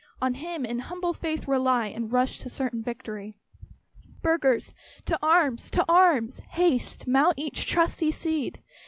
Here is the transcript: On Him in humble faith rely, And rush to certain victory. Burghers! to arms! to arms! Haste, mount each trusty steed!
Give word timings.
On 0.19 0.33
Him 0.33 0.65
in 0.65 0.79
humble 0.79 1.13
faith 1.13 1.47
rely, 1.47 1.85
And 1.85 2.11
rush 2.11 2.39
to 2.39 2.49
certain 2.49 2.81
victory. 2.81 3.37
Burghers! 4.23 4.73
to 5.05 5.19
arms! 5.21 5.69
to 5.69 5.85
arms! 5.87 6.39
Haste, 6.39 7.05
mount 7.05 7.35
each 7.37 7.67
trusty 7.67 8.09
steed! 8.09 8.63